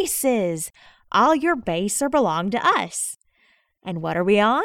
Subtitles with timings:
[0.00, 0.72] bases.
[1.12, 3.18] All your base or belong to us.
[3.82, 4.64] And what are we on?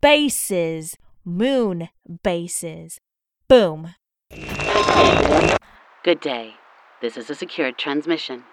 [0.00, 0.96] Bases.
[1.24, 1.88] Moon
[2.22, 3.00] bases.
[3.48, 3.94] Boom.
[6.04, 6.54] Good day.
[7.00, 8.44] This is a secured transmission.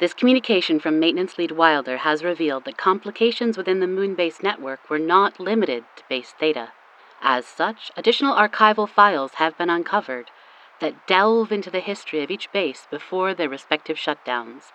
[0.00, 4.98] This communication from Maintenance Lead Wilder has revealed that complications within the Moonbase network were
[4.98, 6.72] not limited to base theta.
[7.20, 10.30] As such, additional archival files have been uncovered
[10.80, 14.72] that delve into the history of each base before their respective shutdowns.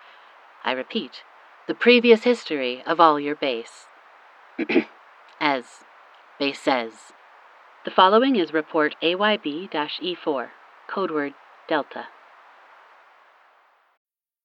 [0.64, 1.22] I repeat,
[1.66, 3.86] the previous history of all your base.
[5.40, 5.84] As
[6.38, 7.12] base says.
[7.84, 9.70] The following is report AYB
[10.02, 10.48] E4,
[10.88, 11.34] codeword
[11.68, 12.06] Delta.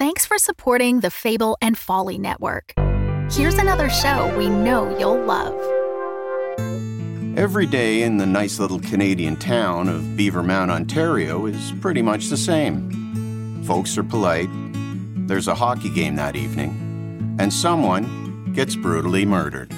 [0.00, 2.72] Thanks for supporting the Fable and Folly Network.
[3.30, 5.52] Here's another show we know you'll love.
[7.36, 12.38] Every day in the nice little Canadian town of Beavermount, Ontario is pretty much the
[12.38, 13.62] same.
[13.64, 14.48] Folks are polite,
[15.28, 19.70] there's a hockey game that evening, and someone gets brutally murdered.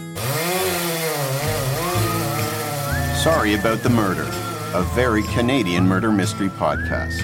[3.25, 4.29] Sorry about the murder,
[4.73, 7.21] a very Canadian murder mystery podcast.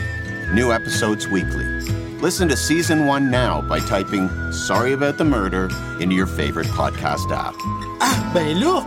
[0.53, 1.79] New episodes weekly.
[2.21, 5.69] Listen to season one now by typing Sorry About the Murder
[6.01, 7.55] into your favorite podcast app.
[8.01, 8.85] Ah, ben là!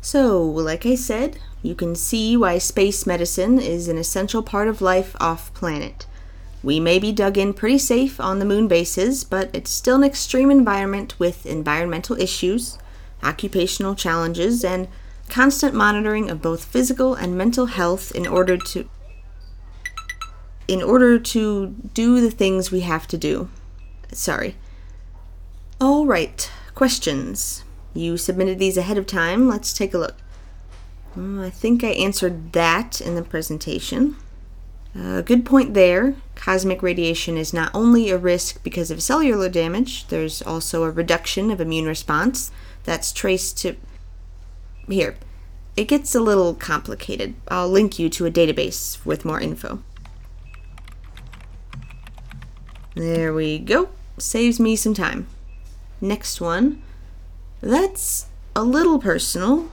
[0.00, 4.82] So, like I said, you can see why space medicine is an essential part of
[4.82, 6.04] life off planet.
[6.64, 10.04] We may be dug in pretty safe on the moon bases, but it's still an
[10.04, 12.76] extreme environment with environmental issues,
[13.22, 14.88] occupational challenges, and
[15.28, 18.88] constant monitoring of both physical and mental health in order to
[20.66, 23.48] in order to do the things we have to do.
[24.12, 24.56] Sorry.
[25.80, 27.64] All right, questions.
[27.92, 29.48] You submitted these ahead of time.
[29.48, 30.16] Let's take a look.
[31.16, 34.16] Mm, I think I answered that in the presentation.
[34.96, 36.14] A uh, good point there.
[36.36, 41.50] Cosmic radiation is not only a risk because of cellular damage, there's also a reduction
[41.50, 42.52] of immune response
[42.84, 43.76] that's traced to.
[44.88, 45.16] Here.
[45.76, 47.34] It gets a little complicated.
[47.48, 49.82] I'll link you to a database with more info.
[52.94, 53.88] There we go.
[54.18, 55.26] Saves me some time.
[56.00, 56.82] Next one.
[57.60, 59.70] That's a little personal.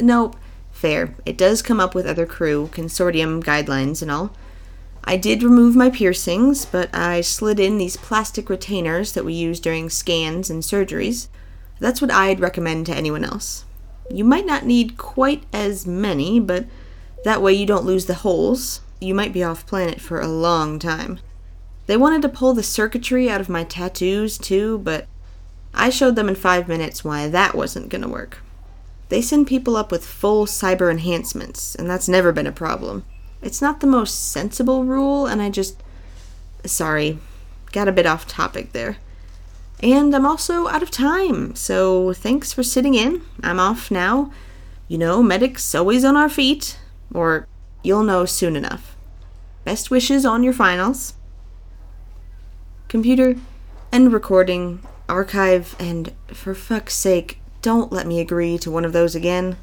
[0.00, 0.36] Nope,
[0.72, 1.14] fair.
[1.26, 4.32] It does come up with other crew, consortium guidelines and all.
[5.04, 9.60] I did remove my piercings, but I slid in these plastic retainers that we use
[9.60, 11.28] during scans and surgeries.
[11.80, 13.64] That's what I'd recommend to anyone else.
[14.10, 16.66] You might not need quite as many, but
[17.24, 18.80] that way you don't lose the holes.
[19.00, 21.20] You might be off planet for a long time.
[21.88, 25.06] They wanted to pull the circuitry out of my tattoos too, but
[25.72, 28.42] I showed them in five minutes why that wasn't gonna work.
[29.08, 33.06] They send people up with full cyber enhancements, and that's never been a problem.
[33.40, 35.82] It's not the most sensible rule, and I just.
[36.66, 37.20] Sorry,
[37.72, 38.98] got a bit off topic there.
[39.82, 43.22] And I'm also out of time, so thanks for sitting in.
[43.42, 44.30] I'm off now.
[44.88, 46.78] You know, medics always on our feet,
[47.14, 47.48] or
[47.82, 48.94] you'll know soon enough.
[49.64, 51.14] Best wishes on your finals
[52.88, 53.36] computer,
[53.92, 59.14] end recording, archive, and for fuck's sake, don't let me agree to one of those
[59.14, 59.56] again.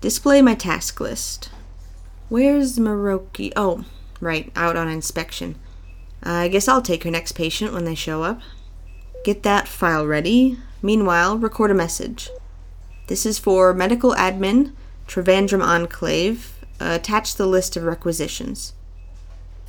[0.00, 1.50] Display my task list.
[2.28, 3.52] Where's Maroki?
[3.56, 3.84] Oh,
[4.20, 5.56] right, out on inspection.
[6.22, 8.40] I guess I'll take her next patient when they show up.
[9.24, 10.58] Get that file ready.
[10.82, 12.30] Meanwhile, record a message.
[13.06, 14.72] This is for medical admin,
[15.06, 16.54] Trivandrum Enclave.
[16.80, 18.72] Uh, attach the list of requisitions.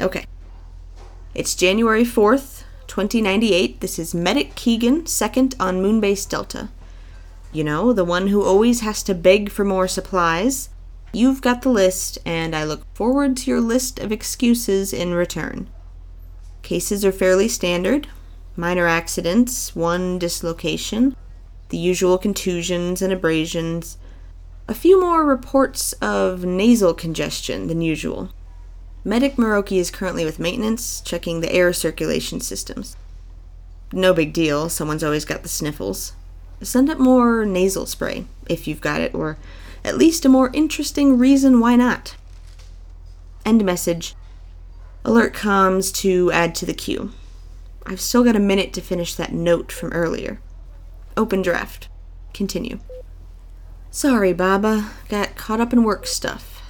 [0.02, 0.26] Okay.
[1.36, 3.82] It's January 4th, 2098.
[3.82, 6.70] This is Medic Keegan, second on Moonbase Delta.
[7.52, 10.70] You know, the one who always has to beg for more supplies.
[11.12, 15.72] You've got the list, and I look forward to your list of excuses in return.
[16.62, 18.08] Cases are fairly standard
[18.56, 21.16] minor accidents, one dislocation,
[21.70, 23.98] the usual contusions and abrasions,
[24.68, 28.30] a few more reports of nasal congestion than usual.
[29.06, 32.96] Medic Maroki is currently with maintenance, checking the air circulation systems.
[33.92, 36.14] No big deal, someone's always got the sniffles.
[36.62, 39.38] Send up more nasal spray, if you've got it, or
[39.84, 42.16] at least a more interesting reason why not.
[43.46, 44.16] End message.
[45.04, 47.12] Alert comms to add to the queue.
[47.86, 50.40] I've still got a minute to finish that note from earlier.
[51.18, 51.90] Open draft.
[52.34, 52.80] Continue.
[53.92, 54.92] Sorry, Baba.
[55.10, 56.64] Got caught up in work stuff.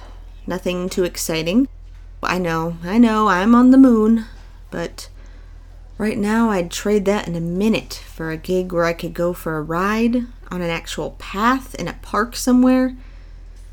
[0.48, 1.68] Nothing too exciting.
[2.26, 4.24] I know, I know, I'm on the moon.
[4.70, 5.08] But
[5.98, 9.32] right now, I'd trade that in a minute for a gig where I could go
[9.32, 10.16] for a ride
[10.50, 12.96] on an actual path in a park somewhere,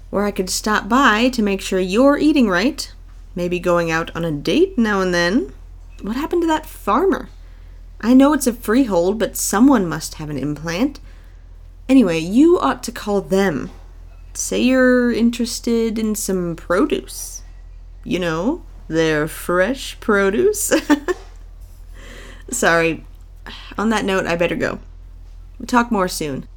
[0.09, 2.91] where I could stop by to make sure you're eating right,
[3.35, 5.53] maybe going out on a date now and then.
[6.01, 7.29] What happened to that farmer?
[8.01, 10.99] I know it's a freehold, but someone must have an implant.
[11.87, 13.69] Anyway, you ought to call them.
[14.33, 17.40] Say you're interested in some produce.
[18.03, 20.73] You know, their fresh produce.
[22.49, 23.05] Sorry.
[23.77, 24.79] On that note, I better go.
[25.57, 26.47] We'll talk more soon.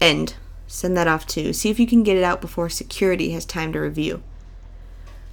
[0.00, 0.34] End.
[0.66, 1.52] Send that off too.
[1.52, 4.22] See if you can get it out before security has time to review.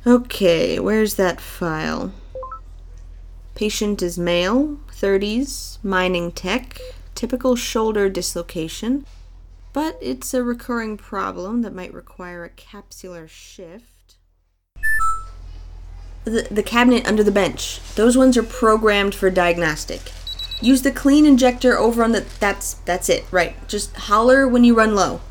[0.07, 2.13] Okay, where's that file?
[3.55, 6.79] Patient is male, 30s, mining tech,
[7.15, 9.05] typical shoulder dislocation,
[9.73, 13.94] but it's a recurring problem that might require a capsular shift.
[16.23, 17.79] The, the cabinet under the bench.
[17.95, 20.11] Those ones are programmed for diagnostic.
[20.61, 22.25] Use the clean injector over on the.
[22.39, 23.25] That's that's it.
[23.31, 23.55] Right.
[23.67, 25.21] Just holler when you run low.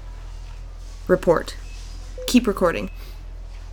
[1.08, 1.56] Report.
[2.26, 2.90] Keep recording.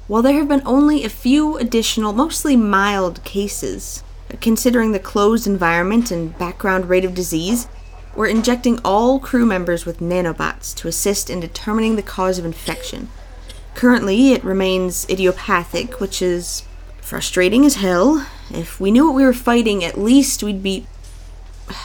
[0.07, 4.03] While there have been only a few additional, mostly mild cases,
[4.41, 7.67] considering the closed environment and background rate of disease,
[8.15, 13.09] we're injecting all crew members with nanobots to assist in determining the cause of infection.
[13.81, 16.61] Currently, it remains idiopathic, which is
[17.01, 18.27] frustrating as hell.
[18.51, 20.85] If we knew what we were fighting, at least we'd be.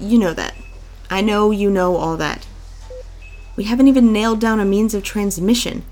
[0.00, 0.54] You know that.
[1.10, 2.46] I know you know all that.
[3.56, 5.84] We haven't even nailed down a means of transmission.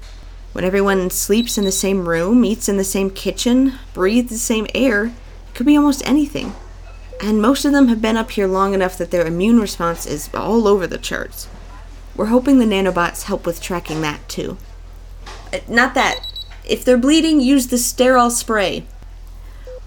[0.53, 4.67] When everyone sleeps in the same room, eats in the same kitchen, breathes the same
[4.75, 5.13] air, it
[5.53, 6.55] could be almost anything.
[7.23, 10.31] And most of them have been up here long enough that their immune response is
[10.33, 11.47] all over the charts.
[12.15, 14.57] We're hoping the nanobots help with tracking that too.
[15.69, 16.21] Not that.
[16.65, 18.85] If they're bleeding, use the sterile spray.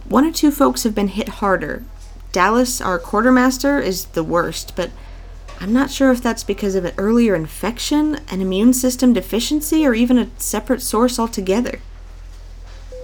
[0.07, 1.83] One or two folks have been hit harder.
[2.31, 4.91] Dallas, our quartermaster, is the worst, but
[5.59, 9.93] I'm not sure if that's because of an earlier infection, an immune system deficiency, or
[9.93, 11.81] even a separate source altogether.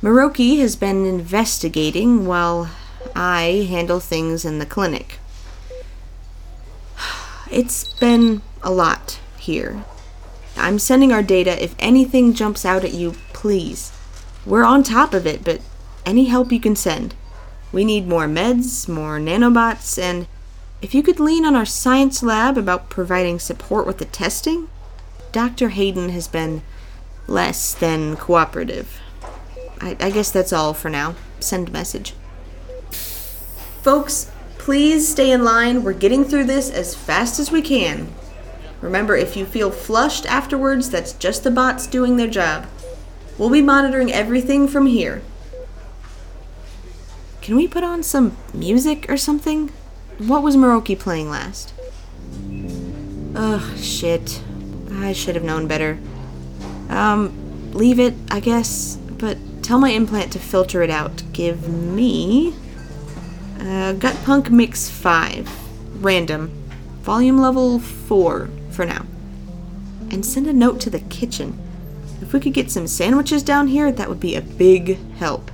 [0.02, 2.69] Maroki has been investigating while
[3.16, 5.19] I handle things in the clinic.
[7.52, 9.86] It's been a lot here.
[10.57, 11.62] I'm sending our data.
[11.62, 13.92] If anything jumps out at you, please.
[14.46, 15.62] We're on top of it, but
[16.06, 17.16] any help you can send.
[17.72, 20.28] We need more meds, more nanobots, and
[20.81, 24.69] if you could lean on our science lab about providing support with the testing,
[25.31, 25.69] Dr.
[25.69, 26.62] Hayden has been
[27.28, 29.00] less than cooperative.
[29.81, 31.16] I, I guess that's all for now.
[31.40, 32.13] Send message.
[33.81, 35.84] Folks, please stay in line.
[35.84, 38.13] We're getting through this as fast as we can.
[38.85, 42.67] Remember, if you feel flushed afterwards, that's just the bots doing their job.
[43.37, 45.21] We'll be monitoring everything from here.
[47.41, 49.69] Can we put on some music or something?
[50.17, 51.73] What was Maroki playing last?
[53.35, 54.41] Ugh, shit.
[54.91, 55.99] I should have known better.
[56.89, 61.23] Um, leave it, I guess, but Tell my implant to filter it out.
[61.33, 62.54] Give me
[63.59, 65.49] uh, Gut Punk Mix 5.
[66.04, 66.51] Random.
[67.01, 69.05] Volume level 4 for now.
[70.11, 71.59] And send a note to the kitchen.
[72.21, 75.51] If we could get some sandwiches down here, that would be a big help.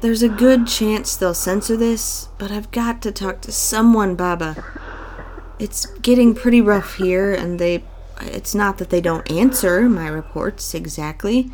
[0.00, 4.64] There's a good chance they'll censor this, but I've got to talk to someone, Baba.
[5.58, 7.82] It's getting pretty rough here, and they
[8.20, 11.50] it's not that they don't answer my reports exactly.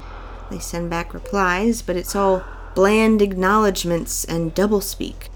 [0.50, 5.28] They send back replies, but it's all bland acknowledgments and doublespeak.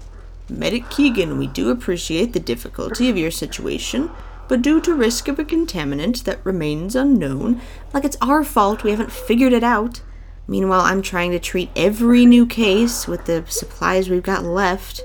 [0.49, 4.09] Medic Keegan, we do appreciate the difficulty of your situation,
[4.47, 7.61] but due to risk of a contaminant that remains unknown,
[7.93, 10.01] like it's our fault we haven't figured it out.
[10.47, 15.01] Meanwhile, I'm trying to treat every new case with the supplies we've got left.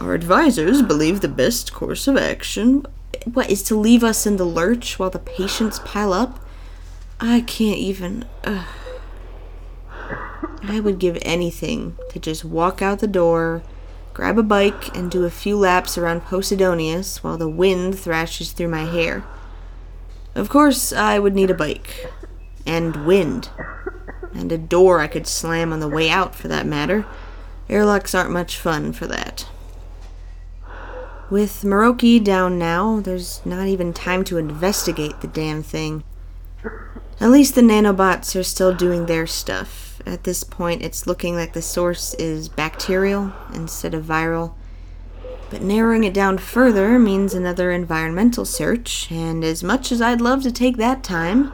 [0.00, 2.86] Our advisors believe the best course of action
[3.24, 6.40] what is to leave us in the lurch while the patients pile up?
[7.20, 8.24] I can't even.
[10.64, 13.62] I would give anything to just walk out the door,
[14.14, 18.68] grab a bike, and do a few laps around Posidonius while the wind thrashes through
[18.68, 19.24] my hair.
[20.34, 22.10] Of course, I would need a bike.
[22.66, 23.50] And wind.
[24.34, 27.04] And a door I could slam on the way out, for that matter.
[27.68, 29.46] Airlocks aren't much fun for that.
[31.30, 36.04] With Maroki down now, there's not even time to investigate the damn thing.
[37.20, 39.91] At least the nanobots are still doing their stuff.
[40.04, 44.54] At this point, it's looking like the source is bacterial instead of viral.
[45.50, 50.42] But narrowing it down further means another environmental search, and as much as I'd love
[50.42, 51.52] to take that time,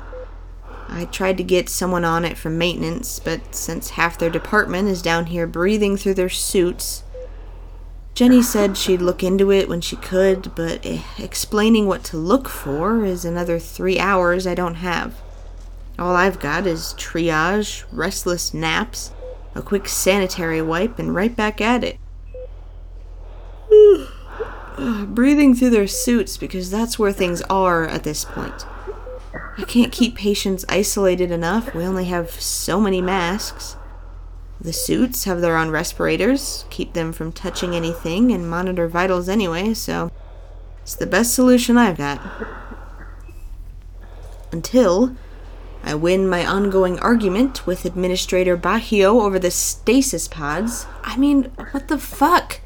[0.88, 5.02] I tried to get someone on it from maintenance, but since half their department is
[5.02, 7.02] down here breathing through their suits,
[8.14, 12.48] Jenny said she'd look into it when she could, but eh, explaining what to look
[12.48, 15.14] for is another three hours I don't have.
[15.98, 19.10] All I've got is triage, restless naps,
[19.54, 21.98] a quick sanitary wipe, and right back at it.
[25.08, 28.64] Breathing through their suits because that's where things are at this point.
[29.56, 31.74] I can't keep patients isolated enough.
[31.74, 33.76] We only have so many masks.
[34.60, 39.74] The suits have their own respirators, keep them from touching anything, and monitor vitals anyway,
[39.74, 40.12] so
[40.82, 42.20] it's the best solution I've got.
[44.52, 45.16] Until
[45.82, 50.86] I win my ongoing argument with Administrator Bahio over the stasis pods.
[51.02, 52.60] I mean, what the fuck?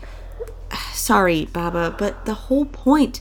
[0.93, 3.21] Sorry, Baba, but the whole point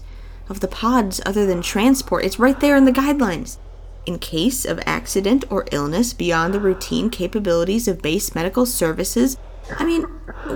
[0.50, 3.58] of the pods, other than transport, is right there in the guidelines.
[4.06, 9.38] In case of accident or illness beyond the routine capabilities of base medical services,
[9.78, 10.04] I mean,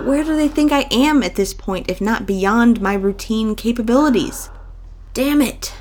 [0.05, 4.49] where do they think I am at this point if not beyond my routine capabilities?
[5.13, 5.73] Damn it.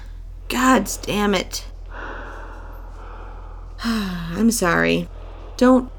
[0.49, 1.65] Gods damn it.
[3.87, 5.09] I'm sorry.
[5.59, 5.91] Don't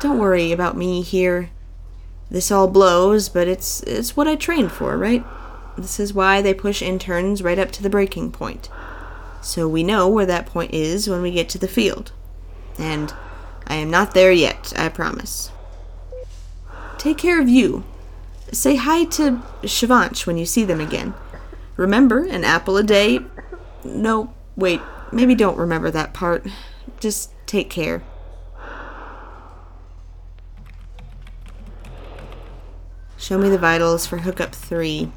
[0.00, 1.50] don't worry about me here.
[2.30, 5.24] This all blows, but it's it's what I trained for, right?
[5.76, 8.70] This is why they push interns right up to the breaking point.
[9.42, 12.12] So we know where that point is when we get to the field.
[12.78, 13.12] And
[13.66, 15.50] I am not there yet, I promise.
[16.96, 17.84] Take care of you.
[18.52, 21.14] Say hi to Shivansh when you see them again.
[21.76, 23.20] Remember, an apple a day.
[23.84, 24.80] No, wait,
[25.12, 26.46] maybe don't remember that part.
[27.00, 28.02] Just take care.
[33.16, 35.10] Show me the vitals for hookup 3.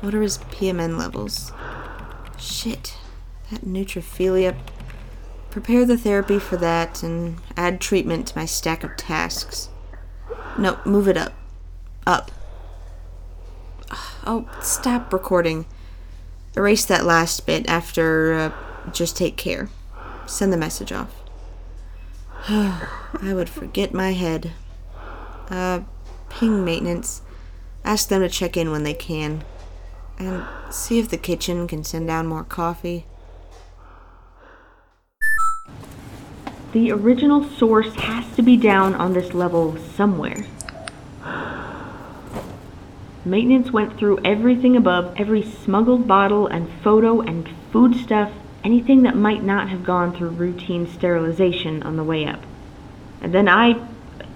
[0.00, 1.52] What are his PMN levels?
[2.38, 2.96] Shit.
[3.50, 4.56] That neutrophilia.
[5.50, 9.68] Prepare the therapy for that and add treatment to my stack of tasks.
[10.58, 11.34] No, move it up.
[12.06, 12.30] Up.
[14.26, 15.66] Oh, stop recording.
[16.56, 19.68] Erase that last bit after uh, just take care.
[20.28, 21.14] Send the message off.
[22.48, 24.52] I would forget my head.
[25.48, 25.80] Uh,
[26.28, 27.22] ping maintenance.
[27.82, 29.42] Ask them to check in when they can.
[30.18, 33.06] And see if the kitchen can send down more coffee.
[36.72, 40.44] The original source has to be down on this level somewhere.
[43.24, 48.30] Maintenance went through everything above, every smuggled bottle and photo and food stuff,
[48.64, 52.42] anything that might not have gone through routine sterilization on the way up.
[53.20, 53.86] And then I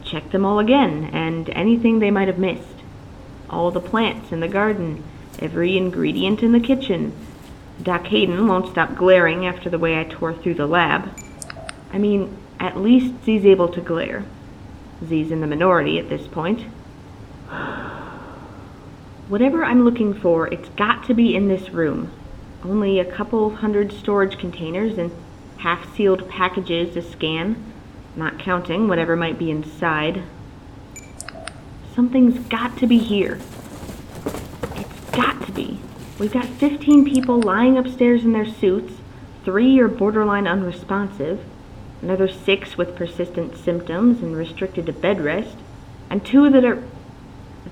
[0.04, 2.82] checked them all again, and anything they might have missed.
[3.48, 5.04] All the plants in the garden,
[5.38, 7.12] every ingredient in the kitchen.
[7.82, 11.10] Doc Hayden won't stop glaring after the way I tore through the lab.
[11.92, 14.24] I mean, at least Z's able to glare.
[15.04, 16.62] Z's in the minority at this point.
[19.28, 22.12] Whatever I'm looking for, it's got to be in this room.
[22.64, 25.10] Only a couple hundred storage containers and
[25.58, 27.72] half sealed packages to scan,
[28.14, 30.22] not counting whatever might be inside.
[31.94, 33.38] Something's got to be here.
[34.76, 35.80] It's got to be.
[36.18, 38.94] We've got 15 people lying upstairs in their suits,
[39.44, 41.44] three are borderline unresponsive,
[42.00, 45.56] another six with persistent symptoms and restricted to bed rest,
[46.08, 46.82] and two that are.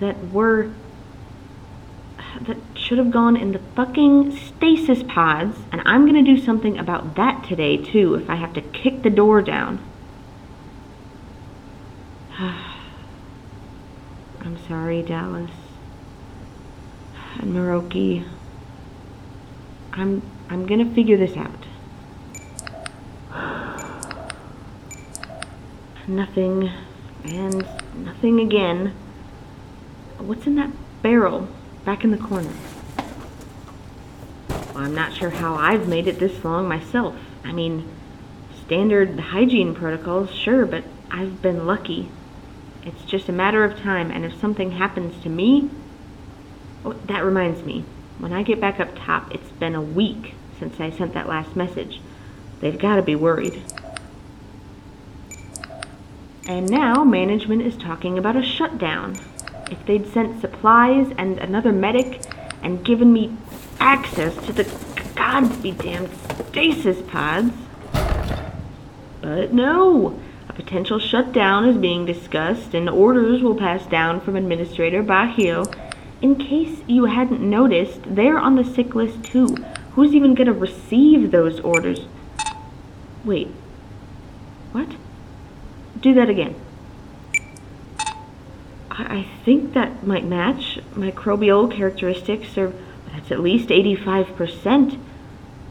[0.01, 0.71] that were.
[2.43, 2.57] that
[2.91, 7.45] should have gone in the fucking stasis pods, and I'm gonna do something about that
[7.45, 9.79] today too if I have to kick the door down.
[12.37, 12.65] I'm
[14.67, 15.53] sorry, Dallas.
[17.39, 18.27] And Maroki.
[19.93, 21.67] I'm I'm gonna figure this out.
[26.09, 26.73] Nothing
[27.23, 28.95] and nothing again.
[30.19, 31.47] What's in that barrel
[31.85, 32.51] back in the corner?
[34.81, 37.17] I'm not sure how I've made it this long myself.
[37.45, 37.89] I mean,
[38.65, 42.09] standard hygiene protocols, sure, but I've been lucky.
[42.85, 45.71] It's just a matter of time, and if something happens to me.
[46.85, 47.85] Oh, that reminds me.
[48.19, 51.57] When I get back up top, it's been a week since I sent that last
[51.57, 52.01] message.
[52.61, 53.63] They've got to be worried.
[56.47, 59.17] And now management is talking about a shutdown.
[59.71, 62.23] If they'd sent supplies and another medic
[62.63, 63.37] and given me
[63.81, 64.65] access to the
[65.17, 66.11] gods be damned
[66.49, 67.53] stasis pods.
[69.21, 75.03] But no, a potential shutdown is being discussed, and orders will pass down from Administrator
[75.03, 75.67] Bahio.
[76.23, 79.57] In case you hadn't noticed, they're on the sick list too.
[79.93, 82.01] Who's even gonna receive those orders?
[83.25, 83.49] Wait.
[84.73, 84.89] What?
[86.01, 86.55] Do that again.
[88.91, 90.79] I, I think that might match.
[90.95, 92.73] Microbial characteristics are,
[93.21, 94.99] that's at least 85%.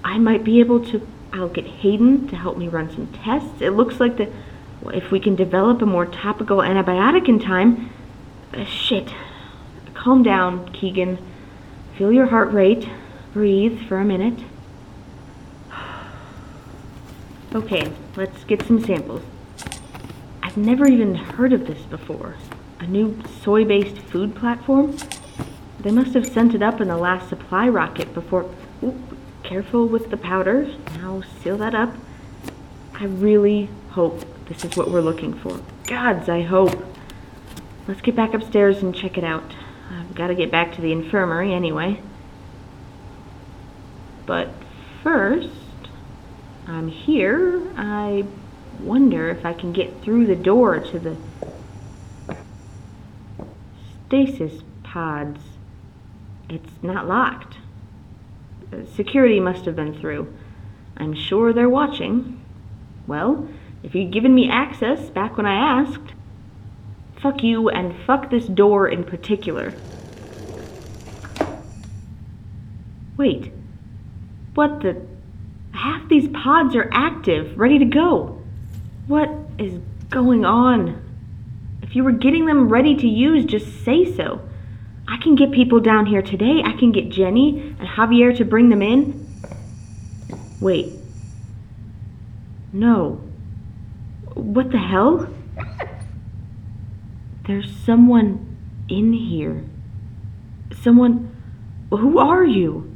[0.04, 3.62] I might be able to, I'll get Hayden to help me run some tests.
[3.62, 4.32] It looks like the,
[4.86, 7.90] if we can develop a more topical antibiotic in time,
[8.54, 9.14] uh, shit.
[9.96, 11.18] Calm down, Keegan.
[11.98, 12.88] Feel your heart rate.
[13.34, 14.40] Breathe for a minute.
[17.52, 19.24] Okay, let's get some samples.
[20.44, 22.36] I've never even heard of this before.
[22.80, 24.96] A new soy based food platform?
[25.82, 28.50] They must have sent it up in the last supply rocket before.
[28.84, 28.96] Oop,
[29.44, 30.74] careful with the powder.
[30.96, 31.94] Now seal that up.
[32.94, 35.62] I really hope this is what we're looking for.
[35.88, 36.86] Gods, I hope.
[37.88, 39.54] Let's get back upstairs and check it out.
[39.90, 42.02] I've got to get back to the infirmary anyway.
[44.26, 44.50] But
[45.02, 45.50] first,
[46.68, 47.64] I'm here.
[47.78, 48.26] I
[48.80, 51.16] wonder if I can get through the door to the
[54.08, 55.40] stasis pods.
[56.50, 57.58] It's not locked.
[58.74, 60.34] Uh, Security must have been through.
[60.98, 62.44] I'm sure they're watching.
[63.06, 63.48] Well,
[63.84, 66.14] if you'd given me access back when I asked,
[67.22, 69.74] fuck you and fuck this door in particular.
[73.16, 73.52] Wait.
[74.56, 75.02] What the?
[75.72, 78.42] Half these pods are active, ready to go.
[79.08, 79.80] What is
[80.10, 81.02] going on?
[81.84, 84.42] If you were getting them ready to use, just say so.
[85.10, 86.62] I can get people down here today.
[86.64, 89.28] I can get Jenny and Javier to bring them in.
[90.62, 90.94] Wait.
[92.72, 93.20] No.
[94.36, 95.28] What the hell?
[97.48, 98.56] There's someone
[98.88, 99.64] in here.
[100.84, 101.36] Someone.
[101.90, 102.96] Who are you?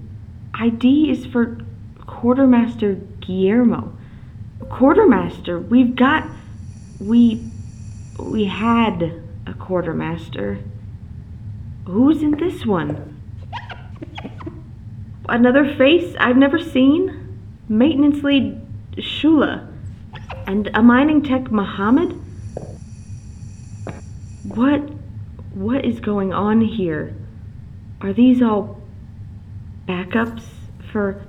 [0.53, 1.57] ID is for
[2.05, 3.97] Quartermaster Guillermo.
[4.69, 6.29] Quartermaster, we've got.
[6.99, 7.49] We.
[8.19, 10.59] We had a quartermaster.
[11.85, 13.21] Who's in this one?
[15.27, 17.39] Another face I've never seen?
[17.67, 18.61] Maintenance lead
[18.97, 19.69] Shula.
[20.47, 22.19] And a mining tech Muhammad?
[24.43, 24.81] What.
[25.53, 27.15] What is going on here?
[28.01, 28.81] Are these all
[29.87, 30.43] backups
[30.91, 31.21] for.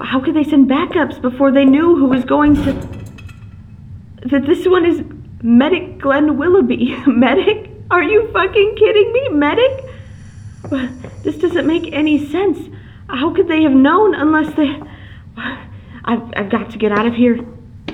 [0.00, 2.72] How could they send backups before they knew who was going to.
[4.28, 5.02] That this one is
[5.42, 6.96] Medic Glenn Willoughby.
[7.06, 7.65] Medic?
[7.90, 9.28] Are you fucking kidding me?
[9.30, 9.84] Medic?
[11.22, 12.58] This doesn't make any sense.
[13.08, 14.80] How could they have known unless they.
[16.04, 17.38] I've, I've got to get out of here.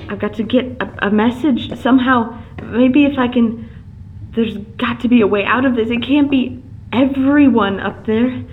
[0.09, 2.41] I've got to get a, a message somehow.
[2.61, 3.69] Maybe if I can.
[4.31, 5.89] There's got to be a way out of this.
[5.89, 8.43] It can't be everyone up there.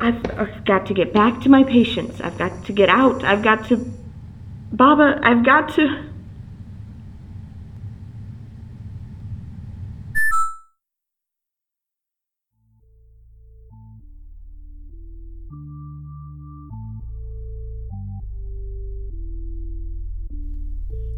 [0.00, 2.20] I've, I've got to get back to my patients.
[2.20, 3.24] I've got to get out.
[3.24, 3.92] I've got to.
[4.72, 6.07] Baba, I've got to.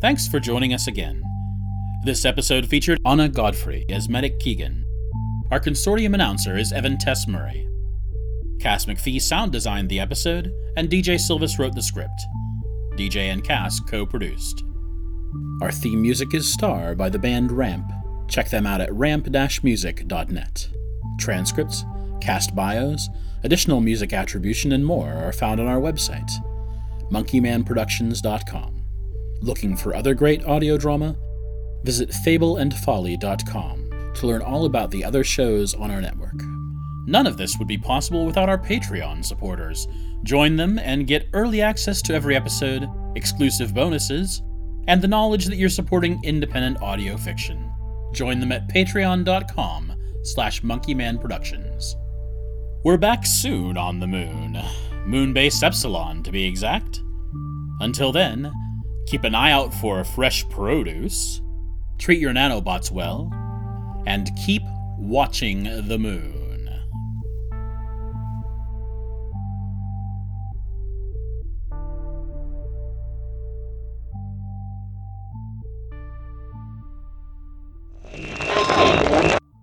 [0.00, 1.22] Thanks for joining us again.
[2.04, 4.82] This episode featured Anna Godfrey as Medic Keegan.
[5.50, 7.68] Our consortium announcer is Evan Tess Murray.
[8.60, 12.18] Cass McPhee sound designed the episode, and DJ Silvis wrote the script.
[12.96, 14.64] DJ and Cass co produced.
[15.60, 17.92] Our theme music is Star by the band Ramp.
[18.26, 19.28] Check them out at ramp
[19.62, 20.68] music.net.
[21.18, 21.84] Transcripts,
[22.22, 23.06] cast bios,
[23.44, 26.30] additional music attribution, and more are found on our website,
[27.12, 28.79] monkeymanproductions.com.
[29.42, 31.16] Looking for other great audio drama?
[31.84, 36.34] Visit fableandfolly.com to learn all about the other shows on our network.
[37.06, 39.88] None of this would be possible without our Patreon supporters.
[40.24, 44.42] Join them and get early access to every episode, exclusive bonuses,
[44.88, 47.72] and the knowledge that you're supporting independent audio fiction.
[48.12, 51.94] Join them at patreon.com slash monkeymanproductions.
[52.84, 54.58] We're back soon on the moon.
[55.06, 57.00] Moonbase Epsilon, to be exact.
[57.80, 58.52] Until then,
[59.10, 61.40] keep an eye out for fresh produce,
[61.98, 63.28] treat your nanobots well,
[64.06, 64.62] and keep
[64.98, 66.68] watching the moon.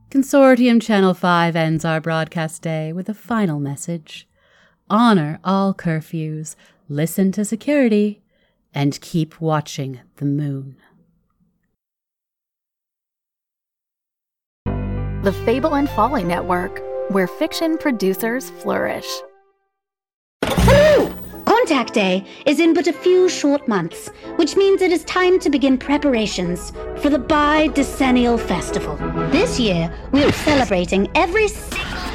[0.10, 4.28] Consortium Channel 5 ends our broadcast day with a final message.
[4.90, 6.58] Honor all curfews,
[6.90, 8.22] listen to security,
[8.74, 10.78] and keep watching the moon.
[15.24, 19.08] The Fable and Folly Network, where fiction producers flourish.
[20.44, 21.14] Hello!
[21.46, 25.50] Contact Day is in but a few short months, which means it is time to
[25.50, 28.96] begin preparations for the Bi Decennial Festival.
[29.32, 32.07] This year, we are celebrating every single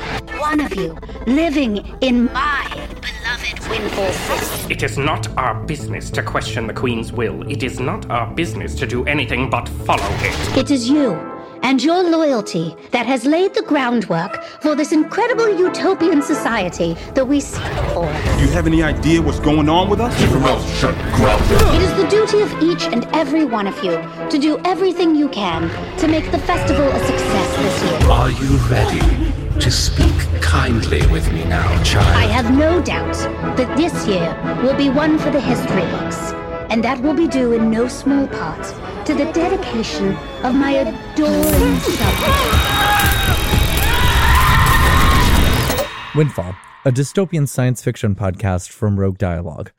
[0.42, 2.66] one of you living in my
[3.00, 4.74] beloved Windfall City.
[4.74, 7.48] It is not our business to question the Queen's will.
[7.48, 10.59] It is not our business to do anything but follow it.
[10.59, 11.12] It is you
[11.62, 17.38] and your loyalty that has laid the groundwork for this incredible utopian society that we
[17.38, 17.62] seek
[17.94, 18.07] for.
[18.37, 20.12] Do you have any idea what's going on with us?
[20.81, 20.96] shut
[21.76, 23.94] It is the duty of each and every one of you
[24.28, 28.11] to do everything you can to make the festival a success this year.
[28.11, 32.17] Are you ready to speak kindly with me now, child?
[32.17, 33.15] I have no doubt
[33.57, 36.33] that this year will be one for the history books,
[36.71, 38.65] and that will be due in no small part
[39.07, 42.62] to the dedication of my adoring subjects.
[46.15, 49.73] Windfall, a dystopian science fiction podcast from Rogue Dialogue.